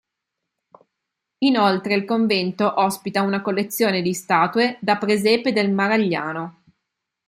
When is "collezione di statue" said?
3.43-4.79